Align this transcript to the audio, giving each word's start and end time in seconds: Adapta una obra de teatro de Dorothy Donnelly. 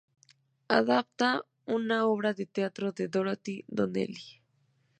Adapta 0.77 1.45
una 1.67 2.07
obra 2.07 2.33
de 2.33 2.47
teatro 2.47 2.91
de 2.91 3.07
Dorothy 3.07 3.65
Donnelly. 3.67 4.41